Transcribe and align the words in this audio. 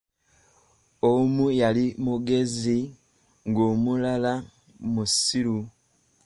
Omu 1.11 1.45
yali 1.61 1.85
mugezi, 2.05 2.77
ng'omulala 3.49 4.33
musiru. 4.93 5.57